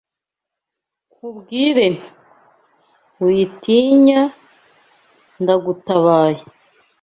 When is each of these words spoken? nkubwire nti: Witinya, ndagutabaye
nkubwire 1.11 1.85
nti: 1.95 2.09
Witinya, 3.23 4.21
ndagutabaye 5.41 6.41